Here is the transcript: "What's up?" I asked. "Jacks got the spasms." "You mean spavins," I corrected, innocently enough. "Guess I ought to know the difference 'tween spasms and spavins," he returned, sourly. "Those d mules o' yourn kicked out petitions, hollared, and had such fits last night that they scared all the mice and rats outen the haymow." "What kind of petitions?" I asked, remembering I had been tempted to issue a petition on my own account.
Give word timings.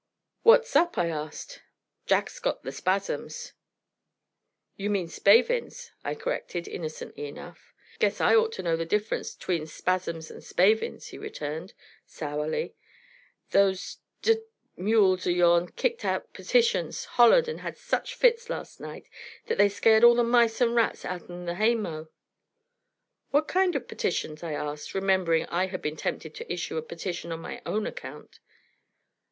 "What's 0.41 0.75
up?" 0.75 0.97
I 0.97 1.09
asked. 1.09 1.61
"Jacks 2.07 2.39
got 2.39 2.63
the 2.63 2.71
spasms." 2.71 3.53
"You 4.75 4.89
mean 4.89 5.07
spavins," 5.07 5.91
I 6.03 6.15
corrected, 6.15 6.67
innocently 6.67 7.27
enough. 7.27 7.71
"Guess 7.99 8.19
I 8.19 8.33
ought 8.35 8.51
to 8.53 8.63
know 8.63 8.75
the 8.75 8.83
difference 8.83 9.35
'tween 9.35 9.67
spasms 9.67 10.31
and 10.31 10.43
spavins," 10.43 11.09
he 11.09 11.19
returned, 11.19 11.75
sourly. 12.07 12.73
"Those 13.51 13.99
d 14.23 14.41
mules 14.75 15.27
o' 15.27 15.29
yourn 15.29 15.67
kicked 15.71 16.03
out 16.03 16.33
petitions, 16.33 17.05
hollared, 17.05 17.47
and 17.47 17.59
had 17.59 17.77
such 17.77 18.15
fits 18.15 18.49
last 18.49 18.79
night 18.79 19.05
that 19.45 19.59
they 19.59 19.69
scared 19.69 20.03
all 20.03 20.15
the 20.15 20.23
mice 20.23 20.59
and 20.61 20.73
rats 20.73 21.05
outen 21.05 21.45
the 21.45 21.53
haymow." 21.53 22.07
"What 23.29 23.47
kind 23.47 23.75
of 23.75 23.87
petitions?" 23.87 24.41
I 24.41 24.53
asked, 24.53 24.95
remembering 24.95 25.45
I 25.45 25.67
had 25.67 25.83
been 25.83 25.95
tempted 25.95 26.33
to 26.33 26.51
issue 26.51 26.77
a 26.77 26.81
petition 26.81 27.31
on 27.31 27.39
my 27.39 27.61
own 27.67 27.85
account. 27.85 28.39